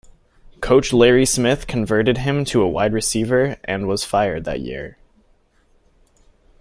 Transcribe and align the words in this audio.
Coach 0.61 0.93
Larry 0.93 1.27
Smith 1.27 1.67
converted 1.67 2.17
him 2.17 2.43
to 2.45 2.63
a 2.63 2.67
wide 2.67 2.91
receiver 2.91 3.57
and 3.65 3.87
was 3.87 4.03
fired 4.03 4.45
that 4.45 4.59
year. 4.61 4.97